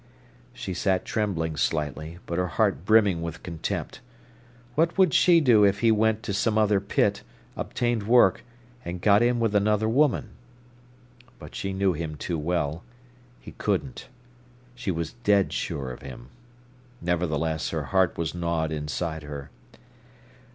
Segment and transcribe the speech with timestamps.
[0.51, 3.99] She sat trembling slightly, but her heart brimming with contempt.
[4.73, 7.21] What would she do if he went to some other pit,
[7.55, 8.43] obtained work,
[8.83, 10.29] and got in with another woman?
[11.37, 14.07] But she knew him too well—he couldn't.
[14.73, 16.29] She was dead sure of him.
[16.99, 19.51] Nevertheless her heart was gnawed inside her.